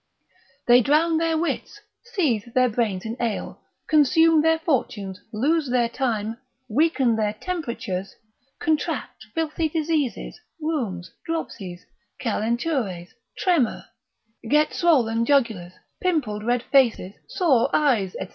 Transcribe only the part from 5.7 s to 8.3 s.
time, weaken their temperatures,